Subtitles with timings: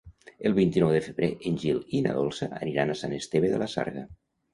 [0.49, 3.69] El vint-i-nou de febrer en Gil i na Dolça aniran a Sant Esteve de la
[3.75, 4.05] Sarga.